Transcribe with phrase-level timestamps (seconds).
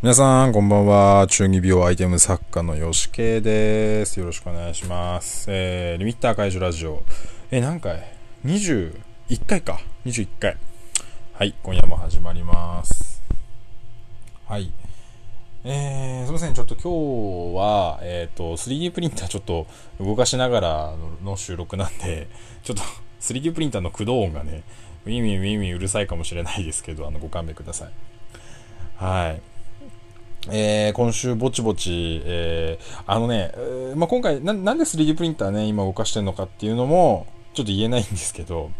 [0.00, 1.26] 皆さん、こんばんは。
[1.26, 4.20] 中二病アイテム作家のよしけいです。
[4.20, 5.46] よろしくお願いします。
[5.48, 7.02] えー、リミッター解除ラジオ。
[7.50, 8.08] え、何回
[8.44, 8.94] ?21
[9.44, 9.80] 回か。
[10.06, 10.56] 21回。
[11.32, 13.20] はい、今夜も始まります。
[14.46, 14.72] はい。
[15.64, 16.54] えー、すいません。
[16.54, 19.66] ちょっと今日は、えっ、ー、と、3D プリンターちょっと
[19.98, 20.94] 動かしながら
[21.24, 22.28] の収録なんで、
[22.62, 22.84] ちょっと
[23.20, 24.62] 3D プリンターの駆動音がね、
[25.06, 27.90] ウィンウィンウィンウィンうるさいかもしれないですけど、あの、ご勘弁ください。
[28.94, 29.57] はい。
[30.50, 33.52] えー、今週ぼちぼち、えー、あのね、
[33.96, 38.70] まあ、今回な、なんで 3D プリンターね、今動かしてるのかっていうのも、ちょっと言えないんですけど、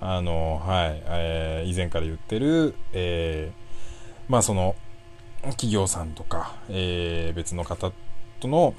[0.00, 4.74] あの、はい、えー、以前から言ってる、えー、まあ、その、
[5.42, 7.92] 企業さんとか、えー、別の方
[8.40, 8.74] との、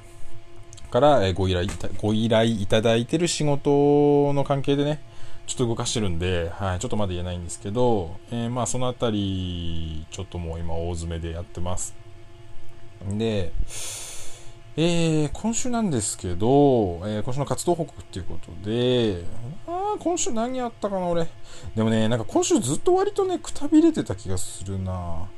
[0.90, 1.66] から、えご依頼、
[2.00, 5.00] ご依頼いただいてる仕事の関係でね、
[5.46, 12.03] ちょっと動かしてるんで、はい、ちょっとまだ言えないんですけど、え、まあそのあたり、ちょっともう今大詰めでやってます。
[13.08, 13.52] で、
[14.76, 16.46] えー、今週なんですけど、
[17.06, 19.24] えー、今週の活動報告っていうことで、
[19.68, 21.28] あ今週何やったかな、俺。
[21.76, 25.28] でもね、なんか今週ずっと割とね、くたびれてた気がするな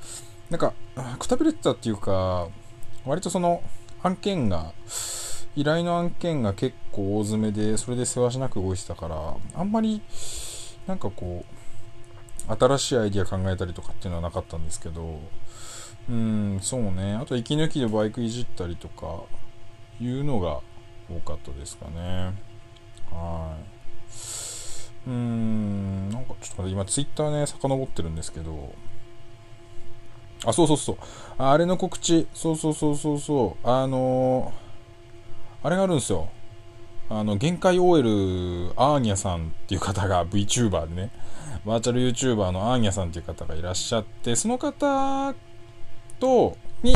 [0.48, 0.72] なんか、
[1.18, 2.48] くたびれてたっていうか、
[3.04, 3.62] 割とその、
[4.02, 4.72] 案件が、
[5.54, 10.00] 依頼の案件が結構大詰めで、それで世話しなく動いてたから、あんまり、
[10.86, 15.18] なんかこう、新しいアイディア考えたりとかっていうのはなかったんですけど、
[16.08, 17.14] うん、そうね。
[17.14, 19.22] あと、息抜きでバイクいじったりとか、
[20.00, 20.60] いうのが
[21.10, 22.34] 多かったですかね。
[23.10, 25.08] はい。
[25.08, 28.74] うーん、なんかちょっと待って、今ツイッターね、遡ってるんですけど、
[30.44, 30.96] あ、そうそうそう。
[31.38, 36.28] あれの告知、そうそうそうそうそう、あのー、あれがあるんですよ。
[37.08, 41.10] あの、限界 OL アーニャさんっていう方が VTuber でね、
[41.64, 45.34] バーチャル YouTuber のアーニャさんっていう方がいらっしゃって、その方
[46.18, 46.94] と、に、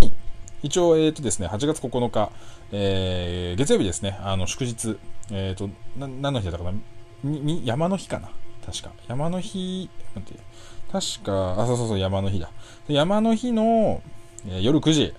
[0.63, 2.31] 一応、え、ー、とですね、8月9日、
[2.73, 4.97] えー、月曜日ですね、あの、祝日、
[5.31, 5.69] え、ー、と、
[5.99, 6.79] な、何の日だったかな？
[7.23, 8.31] に、山の日かな？
[8.67, 8.93] 確か。
[9.09, 10.41] 山の日、待って、
[10.93, 12.51] 確か、あ、そうそうそう、山の日だ。
[12.89, 14.03] 山の日の、
[14.47, 15.15] えー、夜9時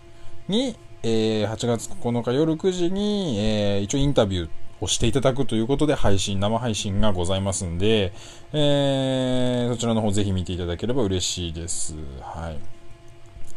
[0.48, 4.50] に、えー、8月9日夜9時に、えー、一応インタビュー
[4.82, 8.14] をしていただくということで配信、生配信がございますんで、
[8.54, 11.96] えー、そちらの方ぜひ見ていただければ嬉しいです。
[12.22, 12.71] はい。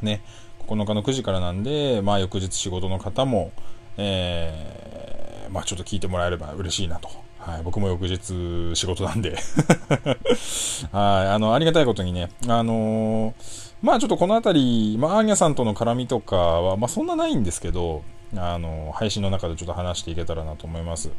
[0.02, 0.22] ね、
[0.66, 3.52] 9日の9時からなんで、まあ翌日仕事の方も、
[3.96, 7.08] えー、まあちょっと聞いてもらえれば嬉しいなと。
[7.38, 9.36] はい、僕も翌日仕事なんで
[10.92, 13.34] はい、あの、ありがたいことにね、あのー、
[13.82, 18.02] まあちょっとこのあたり、まあアーニャさんとの絡みとかは、まあそんなないんですけど、
[18.34, 21.10] あの、配信の中でちょっと話していけたらなと思います。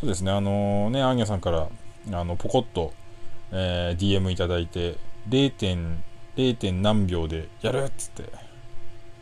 [0.00, 1.68] そうですね、あのー、ね、アーニャさんから、
[2.12, 2.94] あの、ポコッと、
[3.52, 4.96] え DM いただいて、
[5.28, 5.98] 0.
[6.36, 6.56] 0.
[6.56, 8.24] 点何秒でやるっつって、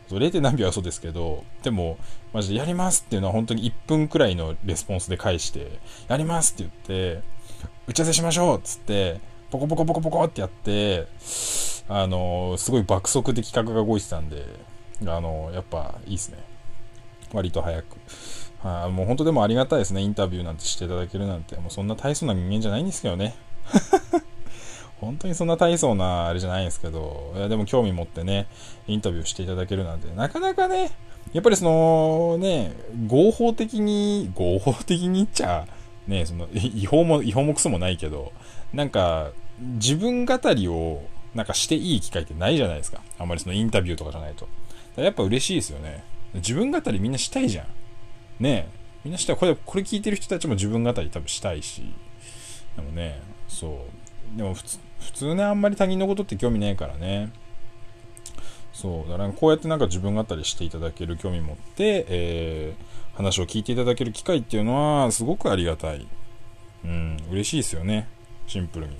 [0.09, 0.31] 0.
[0.31, 1.97] 点何秒はそうですけど、でも、
[2.33, 7.23] マジでやりますっていうのは本当に1分くらいのレスポンスで返して、やりますって言って、
[7.87, 9.19] 打ち合わせしましょうっつって、
[9.49, 11.07] ポコポコポコポコってやって、
[11.89, 14.45] あのすごい爆速で企画が動いてたんで、
[15.05, 16.37] あのやっぱいいっすね。
[17.33, 17.97] 割と早く。
[18.63, 20.01] はあ、もう本当でもありがたいですね。
[20.01, 21.55] インタビューなんてしていただけるなんて。
[21.57, 23.35] もうそんな大層な人間じゃないんですけどね。
[25.01, 28.47] 本当にそんな大層なあれじゃないんですけど、いやでも興味持ってね、
[28.87, 30.91] インタビューしていただけるなんて、なかなかね、
[31.33, 32.73] やっぱりそのね、
[33.07, 35.65] 合法的に、合法的に言っちゃ、
[36.07, 38.31] ね、その違法も、違法もクソもないけど、
[38.73, 43.01] なんか、自分語りを、なんかしていい機会ってないじゃないですか。
[43.17, 44.47] あんまりそのインタビューとかじゃないと。
[45.01, 46.03] やっぱ嬉しいですよね。
[46.33, 47.67] 自分語りみんなしたいじゃん。
[48.43, 48.69] ね
[49.03, 49.35] みんなしたい。
[49.37, 51.83] これ、これ聞いてる人たちも自分語り多分したいし。
[52.75, 54.00] でもね、そう。
[54.35, 57.31] でも普通、普通ね、あんまり他人のことって興味ないからね。
[58.73, 59.09] そう。
[59.09, 66.07] だからこうやってなんか自分語りしていただける興味持って、えー、話を聞いていただける機会っていうのはすごくありがたい。
[66.83, 68.07] うん、嬉しいですよね。
[68.47, 68.97] シンプルに。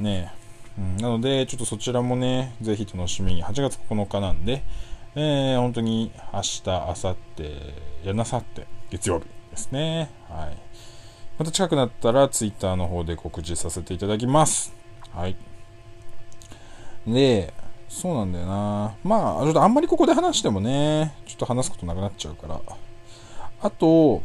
[0.00, 0.32] ね
[0.78, 3.44] うん、なので、ちょっとそちらもね、ぜひ楽しみに。
[3.44, 4.62] 8月9日なんで、
[5.16, 10.10] えー、本当に明日、明後日、やなさって、月曜日ですね。
[10.28, 10.56] はい。
[11.38, 14.74] また近くなったら、Twitter の方で告知させていただきます。
[15.14, 15.36] はい。
[17.06, 17.54] で、
[17.88, 18.96] そうなんだよな。
[19.04, 22.60] まあ、ちょっとあんまりここで話してもね、ちょっと話すことなくなっちゃうから。
[23.60, 24.22] あと、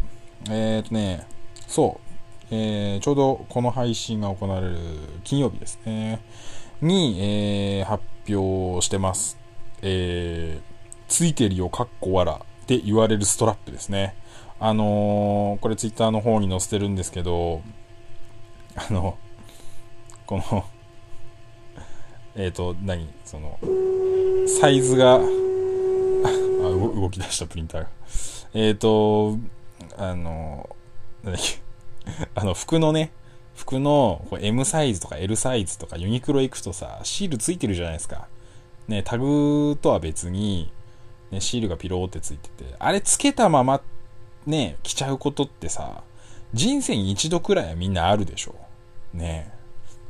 [0.49, 1.27] えっ、ー、とね、
[1.67, 4.77] そう、えー、ちょうどこの配信が行われる
[5.23, 6.19] 金曜日ですね、
[6.81, 8.03] に、えー、発
[8.35, 9.37] 表してます。
[9.81, 10.61] えー、
[11.07, 14.15] ついてるよ、かっこわらって言われるストラップですね。
[14.65, 17.61] あのー、これツイッターの方に載せてるんですけど、
[18.75, 19.17] あの、
[20.25, 20.65] この
[22.37, 23.59] えっ、と、何その、
[24.47, 27.89] サイズが動き出したプリンターが。
[28.53, 29.37] えっ、と、
[29.97, 30.69] あの、
[31.25, 31.59] なんだっけ、
[32.33, 33.11] あの、服のね、
[33.55, 38.29] 服の M サイズとか L サイズとかユニクロ行くとさ、シールついてるじゃないですか。
[38.87, 40.71] ね、タグとは別に、
[41.31, 43.81] ね、シールがピローってついてて、あれつけたまま、
[44.45, 46.03] ね、着ちゃうことってさ、
[46.53, 48.55] 人生に一度くらいはみんなあるでしょ。
[49.13, 49.51] ね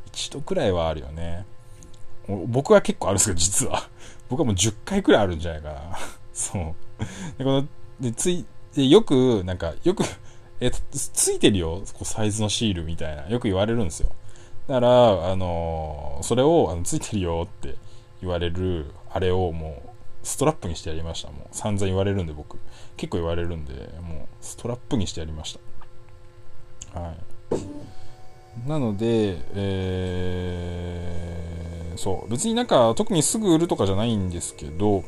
[0.08, 1.46] 一度くらいはあるよね。
[2.48, 3.90] 僕は結構あるんですけど、実は。
[4.30, 5.98] 僕はもう10回くらいあるんじゃないかな。
[6.34, 6.76] そう。
[7.38, 7.68] で、この、
[8.00, 8.46] で、つい、
[8.76, 10.04] で、よく、なんか、よく
[10.60, 13.28] え、ついてるよ、こうサイズのシールみたいな。
[13.28, 14.10] よく言われるんですよ。
[14.68, 17.76] だから、あのー、それを、あの、ついてるよって
[18.22, 19.90] 言われる、あれをもう、
[20.24, 21.30] ストラップにしてやりました。
[21.30, 22.58] もう、散々言われるんで、僕。
[22.98, 25.60] 結構言われるんで、もう、ストラップにしてやりまし
[26.94, 27.00] た。
[27.00, 27.18] はい。
[28.68, 32.32] なので、えー、そう。
[32.32, 35.04] 別になんか、特にすぐ売るとかじゃないんですけど、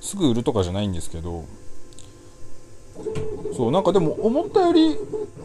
[0.00, 1.44] すぐ売るとかじゃないんですけど、
[3.56, 4.96] そうなんかでも思ったより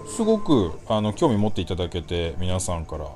[0.07, 3.07] すごくあの興味持っていただけて皆さんから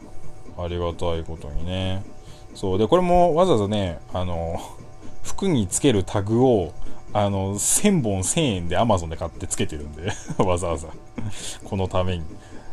[0.57, 2.04] ありがたいことにね
[2.56, 2.78] そう。
[2.78, 4.60] でこれもわざわざねあの
[5.24, 6.74] 服につけるタグを
[7.14, 10.88] あの1000本1000円で Amazon で買ってつけてるんで わざわざ。
[11.64, 12.24] このために。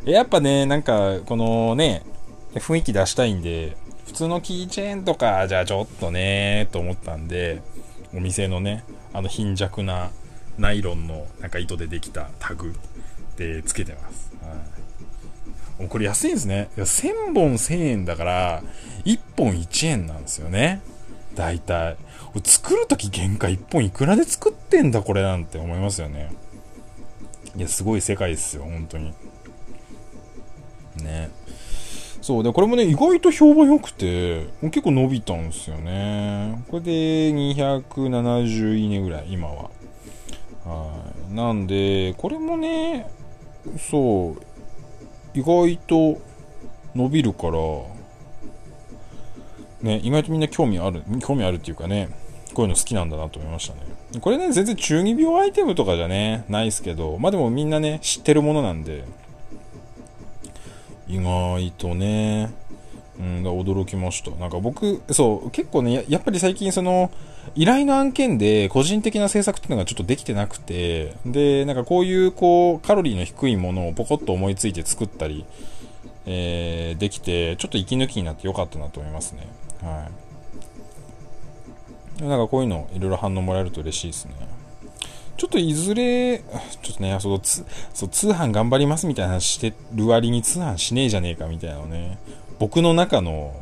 [0.05, 2.03] やっぱねなんかこのね
[2.55, 7.63] 雰囲気出したいんで普通のキーチェーンとかじゃあちょっとねと思ったんで
[8.15, 10.11] お店のねあの貧弱な
[10.59, 12.75] ナイロンのなんか糸でできたタグ
[13.37, 14.30] でつけてます。
[15.89, 16.69] これ安いんですね。
[16.77, 18.63] 1000本1000円だから、
[19.05, 20.83] 1本1円なんですよね。
[21.35, 21.97] 大体。
[22.45, 26.33] 作るとき原価1本いくらで作ってんだこれなんて思いますよね。
[27.57, 29.13] いや、すごい世界ですよ、本当に。
[31.03, 31.31] ね。
[32.23, 32.43] そう。
[32.43, 36.63] で、これもね、意外と評判良くて、結構伸びたんですよね。
[36.69, 36.93] これで
[37.33, 39.71] 270いいねぐらい、今は。
[40.65, 40.93] は
[41.31, 41.35] い。
[41.35, 43.09] なんで、これもね、
[43.91, 44.43] そう、
[45.35, 46.21] 意外と
[46.95, 47.53] 伸びるから、
[49.83, 52.09] ね、意外とみんな興味ある、興味あるっていうかね、
[52.55, 53.81] こういうの好きなんだなと思いましたね。
[54.21, 59.05] これね、全然中二病アイテムとかじゃね、ないですけど、まあでもみんなね、知ってるものなんで、
[61.07, 62.51] 意外とね、
[63.21, 64.31] うん、驚きました。
[64.33, 67.11] なんか僕、そう、結構ね、やっぱり最近その、
[67.55, 75.45] 依頼の案件で個人的な制作っていうのがちょっとできてなくて、で、なんかこういうこう、カロリーの低いものをポコッと思いついて作ったり、
[76.25, 79.47] えー、できて、ちょっと息抜きになってよかったなと思いますね。
[79.83, 80.09] は
[82.21, 82.23] い。
[82.23, 84.35] なんかこういうのいろいろ反応もらえると嬉しいですね。
[85.37, 87.65] ちょっといずれ、ちょっとね、そのつ
[87.95, 92.19] そう通販頑張りますみたいな話してる割に通販しねえじゃねえかみたいなのね、
[92.61, 93.59] 僕の中の、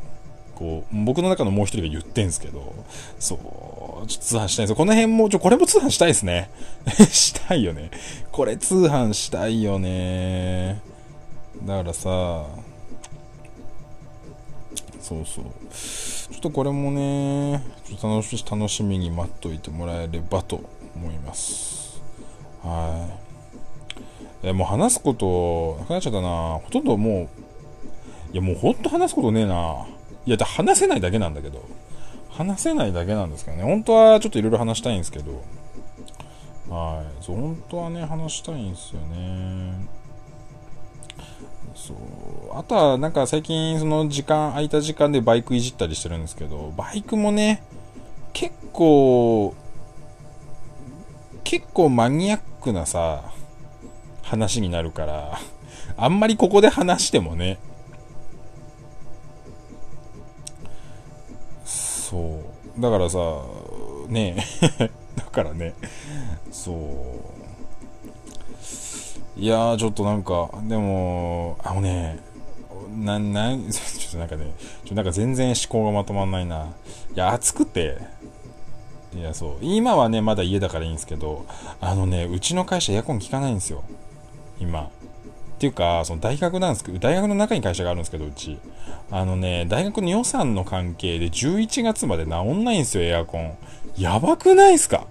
[0.55, 2.75] こう、僕の中のもう一人が言ってんすけど、
[3.17, 4.77] そう、ちょっと通販したいんです。
[4.77, 6.51] この辺も、ちょ、これも通販したいですね。
[7.09, 7.91] したいよね。
[8.31, 10.81] これ通販したいよね。
[11.63, 12.45] だからさ、
[15.01, 15.45] そうそう。
[16.31, 20.61] ちょっとこれもね、ちょっと楽し楽しみに待っといてもらえればと
[20.93, 22.01] 思います。
[22.61, 23.07] は
[24.43, 24.47] い。
[24.49, 26.59] え、もう話すことなくなっちゃったな。
[26.63, 27.48] ほとんどもう、
[28.31, 29.87] いやもうほんと話すことねえな。
[30.25, 31.63] いや、話せないだけなんだけど。
[32.29, 33.63] 話せないだけなんですけどね。
[33.63, 35.31] 本当はちょっといろいろ話したいんですけど。
[36.69, 37.23] はい。
[37.23, 39.87] そう、本当はね、話したいんですよね。
[41.75, 41.97] そう。
[42.53, 47.63] あとは、なんか最近、その時間、空いた時間でバイクいじったりしてるんですけど、バイクもね、
[48.33, 49.55] 結構、
[51.43, 53.31] 結構マニアックなさ、
[54.21, 55.39] 話になるから、
[55.97, 57.57] あんまりここで話してもね、
[62.79, 63.19] だからさ
[64.07, 64.37] ね
[65.15, 65.73] だからね。
[66.51, 66.75] そう。
[69.39, 72.19] いやーちょっとなんかでもあのね
[72.97, 73.59] なな ちょ
[74.09, 74.53] っとなんかね
[74.85, 76.65] ちょなんか全然思考がまとまんないな。
[76.65, 77.97] いや暑くて。
[79.15, 79.57] いやそう。
[79.61, 81.45] 今はねまだ家だからいいんですけど
[81.81, 83.83] あのねうちの会社エアコン効かないんですよ。
[84.59, 84.89] 今。
[85.59, 88.57] ていうか、その大学なんですけど、大学の中に会社があるんですけど、うち。
[89.11, 93.57] あのね、大学の予算の関係で11月まで治んないんですよ、エアコン。
[93.97, 95.05] やばくないですか？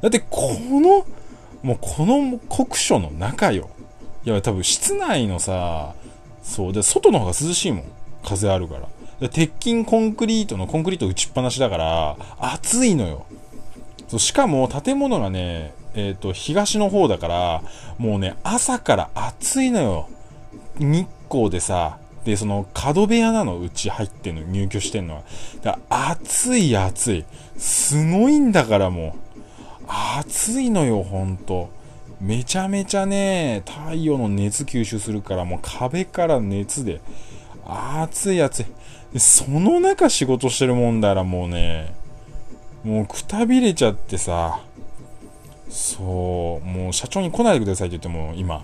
[0.00, 1.06] だって、この、
[1.62, 3.70] もうこの酷暑の中よ。
[4.24, 5.94] いや、多分室内のさ、
[6.42, 7.84] そう、で、外の方が涼しいもん。
[8.24, 8.88] 風あるから。
[9.20, 13.26] で鉄筋コンクリートのコンクリート打ちっぱなしだから、暑いのよ。
[14.08, 17.62] そうしかも建物がね、えっ、ー、と、東の方だから、
[17.98, 20.08] もうね、朝から暑いのよ。
[20.78, 25.22] 日光でさ、で、その角部屋なの、うち入ってんの、入居してんのは。
[25.62, 27.24] だ暑い暑い。
[27.56, 29.32] すごいんだからもう。
[30.18, 31.70] 暑いのよ、ほんと。
[32.20, 37.00] めちゃめちゃね、太陽の熱吸収するから、もう壁から熱で、
[37.66, 38.66] 暑い暑い。
[39.12, 41.92] で、その中仕事してるもんだらもうね、
[42.84, 44.60] もうくたびれちゃってさ、
[45.72, 48.62] そう、もう社長に来ないでくださいって言っても今、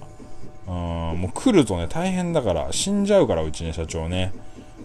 [0.67, 4.33] うん、もう来るとね、大変だから、死んじゃうから、うちね、社長ね。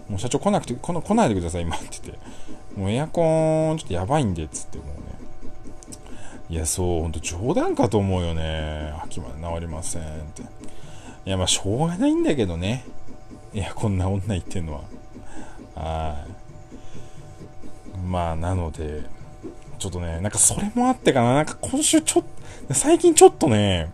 [0.08, 2.80] もう社長来なくて、来来ないでください、今って言って。
[2.80, 4.92] もうエアコン、ちょっとやばいんでっ、つって、もうね。
[6.48, 8.94] いや、そう、ほんと冗談かと思うよね。
[9.02, 10.42] 秋まで治りませんって。
[11.26, 12.84] いや、まあ、しょうがないんだけどね。
[13.52, 14.80] いや、こんな女言ってんのは。
[15.74, 17.98] はい。
[17.98, 19.02] まあ、なので、
[19.84, 21.34] ちょっとね、なんかそれもあってかな。
[21.34, 22.24] なんか今週ちょっ
[22.68, 23.92] と、最近ちょっとね、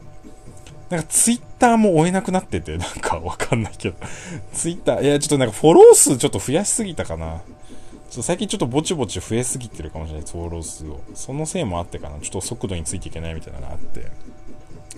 [0.89, 3.97] なんかツイッターも追えなくなってて、なんかわかんないけど。
[4.53, 7.39] ツイッター、いや、ちょっとなんかフォロー数ちょっと増やしすぎたかな。
[7.39, 11.01] ちょっと最近ちょっとぼちぼち増えすぎてるかもしれない、フォロー数を。
[11.15, 12.21] そのせいもあってかな。
[12.21, 14.07] ちょっと速度についていけないみたいなのがあって。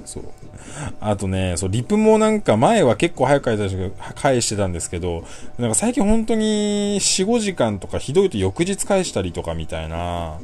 [0.05, 0.25] そう。
[1.01, 5.25] あとね、そう、リプもなんか前は結構早く返した返してたんですけど、
[5.59, 10.39] なんか最近本当に4、5時間とかひどいと翌日返したりとかみたいな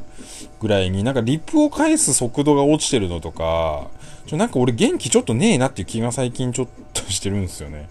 [0.61, 3.89] ぐらいになんかリプを返す速度が落ちてるのとか、
[4.27, 7.89] ちょ、なんか俺元気ちょっとねえなっていう気が最近ちょっとしてるんですよね。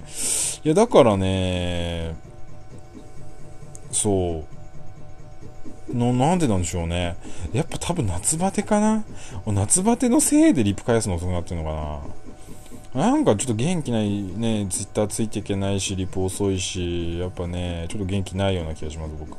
[0.63, 2.15] いや、だからね、
[3.91, 4.56] そう、
[5.93, 7.17] の、なんでなんでしょうね。
[7.53, 9.03] やっぱ多分夏バテかな？
[9.45, 12.01] 夏バテのせいでリップ返すの遅くなってるのか
[12.93, 13.11] な？
[13.11, 19.37] なんかちょっと元気ないね、ツイッターついていけないし、リップ遅いし、やっぱね、ちょっと元気ないような気がします、僕。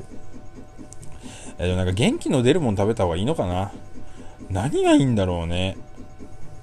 [1.59, 3.73] えでもなんか元気の出るもの食べた方がいいのかな？
[4.51, 5.77] 何がいいんだろうね。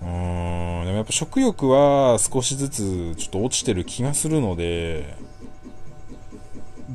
[0.02, 5.18] うーん、でもやっぱ食欲は少しずつちょっと落ちてる気がするので、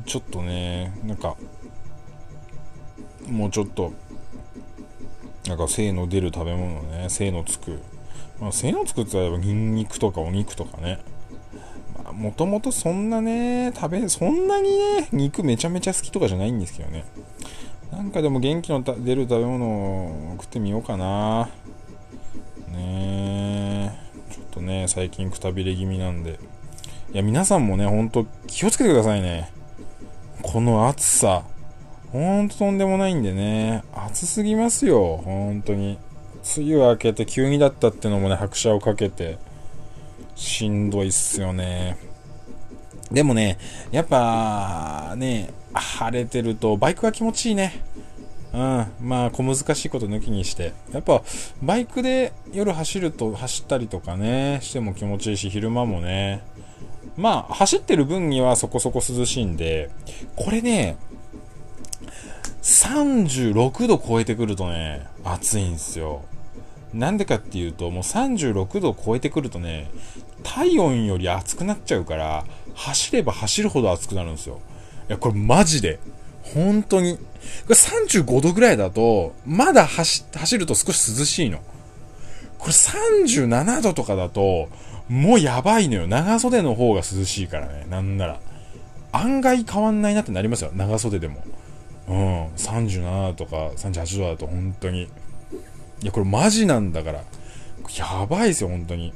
[0.05, 1.35] ちょっとね、なんか、
[3.31, 3.93] もうちょっと、
[5.47, 7.79] なんか精の出る食べ物ね、精のつく。
[8.39, 10.99] まあ、精のつくって言ったらニンニクとかお肉とかね。
[12.13, 17.05] もともとそんなね、食べ、そんなにね、肉めちゃめちゃ好きとかじゃないんですけどね。
[17.91, 21.49] なんかでも元気の出る食べ物を食ってみようかな。
[22.73, 23.97] ね
[24.31, 26.39] ちょっとね、最近くたびれ気味なんで。
[27.13, 29.51] いや、皆さんもね、ほんと気をつけてくださいね。
[30.41, 31.43] この暑さ。
[32.11, 35.97] ほんととんでもないんでね、暑すぎますよ、本当に。
[36.57, 39.37] 梅雨明けて急にだったってのもね、拍車をかけて、
[40.35, 41.97] しんどいっすよね。
[43.11, 43.57] でもね、
[43.91, 47.83] やっぱ、ね、晴れてると、バイクは気持ちいいね。
[48.53, 48.87] うん。
[48.99, 50.73] まあ、小難しいこと抜きにして。
[50.91, 51.21] やっぱ、
[51.61, 56.41] バイクで夜走ると、走ったりとかね、しても気持ちいいし、昼間もね。
[57.17, 59.89] まあ、走ってる分にはそこそこ涼しいんで、
[60.35, 60.97] これね、
[62.61, 66.23] 36度超えてくるとね、暑いんですよ。
[66.93, 69.89] なんでかっていうと、もう36度超えてくるとね、
[70.43, 74.59] 体温より暑くなっちゃうから、走れば走るほど暑くなるんですよ。
[75.09, 75.99] いや、これマジで。
[76.43, 77.17] 本当に。
[77.17, 77.21] こ
[77.69, 81.59] れ35度ぐらいだと、まだ走、走ると少し涼しいの。
[82.57, 84.69] これ37度とかだと、
[85.09, 86.07] もうやばいのよ。
[86.07, 87.85] 長袖の方が涼しいからね。
[87.89, 88.39] なんなら。
[89.13, 90.71] 案外変わんないなってなりますよ。
[90.75, 91.43] 長袖でも。
[92.11, 95.03] うん、37とか38度だと本当に。
[95.03, 95.07] い
[96.05, 97.23] や、これマジなんだから。
[97.97, 99.13] やばいですよ、本当に。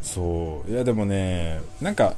[0.00, 0.70] そう。
[0.70, 2.14] いや、でもね、なんか、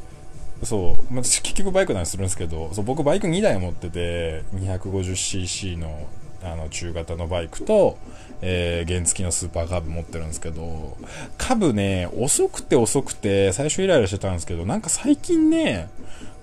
[0.63, 6.07] そう、まあ、結局バイクなんするんですけど、そう僕バイク2台持ってて、250cc の
[6.43, 7.97] あの中型のバイクと、
[8.47, 10.99] えー、原付のスーパーカブ持ってるんですけど、
[11.39, 15.89] カブね、遅くて遅くて、最初イライラしてたんですけど、なんか最近ね、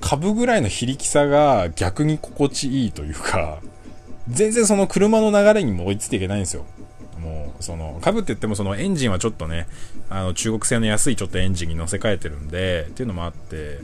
[0.01, 3.59] 株ぐらいの非力さが逆に心地いいというか、
[4.27, 6.65] 全然その車の流れにも追いついていけないんですよ。
[7.19, 9.67] もう、その、株って言ってもそのエンジンはちょっとね、
[10.09, 13.79] あの、中国製の安いちょっとエンジンに乗せ替えてるんで、っていうのもあって、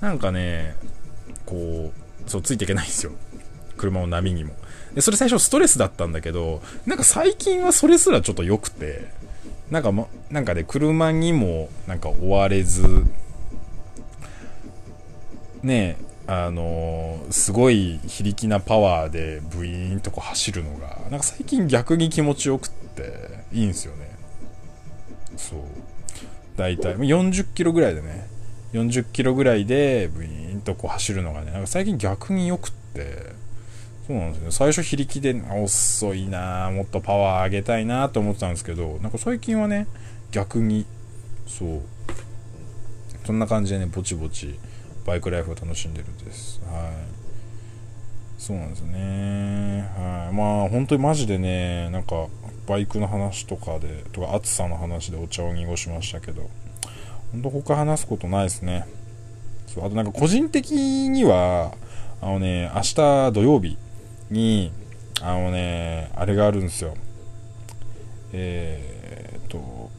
[0.00, 0.74] なんかね、
[1.44, 3.12] こう、そう、ついていけないんですよ。
[3.76, 4.54] 車の波にも。
[4.98, 9.06] で、それ最初ストレスだったんだけど、なんか最近はそれすらちょっと良くて、
[9.70, 12.82] なんかも、なんかね、車にもなんか追われず、
[15.62, 24.10] ねあのー、すごい非力なパワーでブイーンとこう走るのが、なんか最近逆に気持ちよくっていいんですよね。
[25.36, 25.60] そう。
[26.56, 28.26] だいたい40キロぐらいでね、
[28.72, 33.37] 40キロぐらいでブイーンとこう走るのがね、なんか最近逆によくって、
[34.08, 34.50] そうなんですね。
[34.50, 39.86] 最初非力で遅いなもっとパワー上げたいなと思ってたんですけど、なんか最近はね、
[40.32, 40.86] 逆に、
[41.46, 41.82] そう。
[43.26, 44.58] そんな感じでね、ぼちぼち
[45.04, 46.58] バイクライフを楽しんでるんです。
[46.64, 46.92] はい。
[48.38, 49.90] そうなんですね。
[49.94, 50.34] はい。
[50.34, 52.28] まあ、本当にマジでね、なんか、
[52.66, 56.48] バイクの話とかで、とか暑さの話でお茶を濁しましたけど、
[57.32, 58.86] 本当他話すことないですね。
[59.66, 60.70] そう、あとなんか個人的
[61.10, 61.74] には、
[62.22, 63.76] あのね、明日土曜日
[64.30, 64.72] に、
[65.20, 66.94] あのね、あれがあるんですよ。
[68.32, 69.90] えー、っと、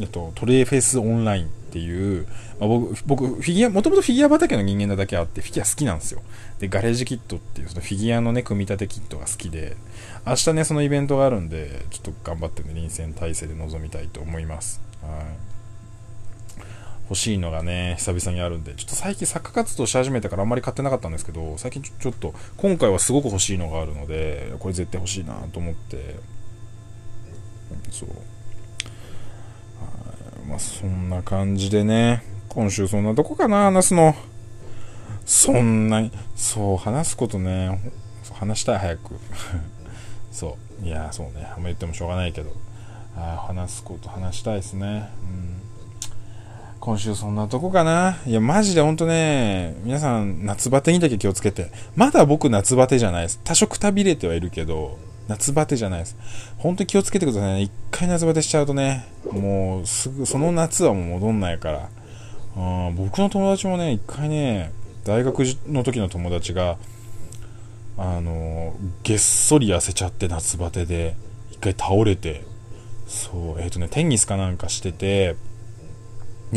[0.00, 2.26] えっと、トレーフェスオンラインっていう、
[2.60, 6.22] まあ、僕、僕、フィギュア、もともとフィギュア畑の人間なだけあって、フィギュア好きなんですよ。
[6.60, 9.76] で、ガレージキットっていう、そのフィギュアのね、組み立てキットが好きで、
[10.26, 14.80] 明日ね、そのイベントがあるんで、ちょっと頑張ってね、臨戦態勢で臨みたいと思います。
[15.02, 15.22] はい。
[17.04, 26.16] 欲しいのがね、久々にあるんで、ちょっと最近作家活動し始めてからあんまり買ってなかったんですけど、最近ちょっと、今回はすごく欲しいのがあるので、これ絶対欲しいなと思って、
[27.90, 28.08] そう。
[30.48, 34.14] まあ、そんな感じでね、今週そんなとこかな、話すの。
[35.24, 37.80] そんなに、そう、話すことね、
[38.32, 39.20] 話したい、早く。
[40.32, 40.86] そう。
[40.86, 41.44] いや、そうね。
[41.44, 42.52] あんま言ってもしょうがないけど。
[43.16, 45.10] あ話すこと話したいですね。
[45.22, 45.61] うん。
[46.82, 48.18] 今週そんなとこかな。
[48.26, 51.70] いや、マジでほんとね、皆さん夏バテにだけ気をつけて。
[51.94, 53.40] まだ僕夏バテじゃないです。
[53.44, 54.98] 多少くたびれてはいるけど、
[55.28, 56.16] 夏バテじゃないです。
[56.58, 57.62] 本当に気をつけてくださいね。
[57.62, 61.88] 一回夏バテしちゃうとね、もうすぐ、その夏はもう戻んないから。
[62.56, 64.72] あ僕の友達もね、一回ね、
[65.04, 66.78] 大学の時の友達が、
[67.96, 68.74] あの、
[69.04, 71.14] げっそり痩せちゃって夏バテで、
[71.52, 72.42] 一回倒れて、
[73.06, 75.36] そう、えっ、ー、とね、テニスかなんかしてて、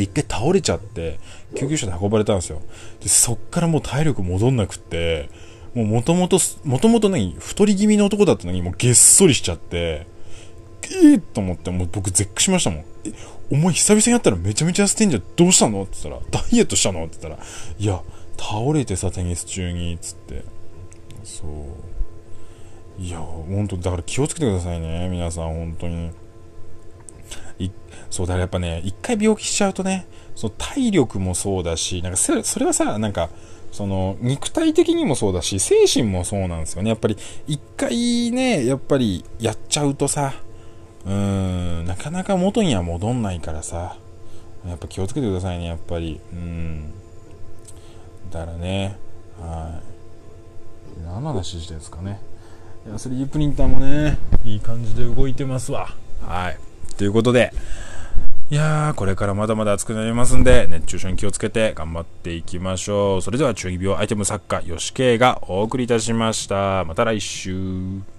[0.03, 1.19] 一回倒れちゃって、
[1.55, 2.61] 救急車で運ばれたんですよ。
[3.01, 5.29] で、そっからもう体力戻んなくって、
[5.73, 6.27] もう元々、
[6.63, 10.07] もともとね、太り気味の男だったのに、もうげっそりしちゃって、
[10.83, 12.79] えーと思って、もう僕絶句しましたもん。
[13.05, 13.11] え、
[13.51, 15.23] お前久々に会ったらめちゃめちゃ痩せてんじゃん。
[15.35, 15.83] どうしたの？
[15.83, 17.05] って言ったら、ダイエットしたの？
[17.05, 17.47] って言ったら、
[17.77, 18.01] いや、
[18.37, 20.43] 倒れてさ、テニス中に、つって。
[21.23, 21.43] そ
[22.99, 23.01] う。
[23.01, 26.11] いや、ほんと、だから気をつけてくださいね、皆さん、本当に。
[28.15, 33.29] そう、だからやっぱね、一回病気しちゃうとね、その体力もそうだし、なんかそれ、それはさ、なんか、
[33.73, 36.91] その、肉体的にもそうだし、精神もそうなんですよね。
[36.91, 40.33] やっぱり、一回ね、やっぱり、やっちゃうとさ、
[41.05, 43.97] うーん、なかなか元には戻んないからさ、
[44.65, 46.21] やっぱ気をつけてくださいね、やっぱり。
[46.31, 46.93] うん。
[48.31, 48.95] だからね、
[49.37, 49.81] は
[51.01, 51.03] い。
[51.05, 52.21] 何の話してるんですかね。
[52.87, 55.89] いや、3D プリンターもね、いい感じで動いてますわ。
[56.21, 56.57] はい。
[56.95, 57.51] ということで、
[58.51, 63.21] いやー、これからまだまだ暑くなりますんで、熱中症に気をつけて頑張っていきましょう。
[63.23, 66.85] それでは、中二病アイテム作家、吉慶がお送りいたしました。
[66.85, 68.14] また来週。